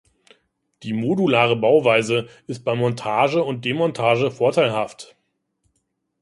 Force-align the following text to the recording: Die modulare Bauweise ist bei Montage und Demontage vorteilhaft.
Die 0.81 0.93
modulare 0.93 1.55
Bauweise 1.55 2.27
ist 2.47 2.63
bei 2.65 2.73
Montage 2.73 3.43
und 3.43 3.65
Demontage 3.65 4.31
vorteilhaft. 4.31 5.15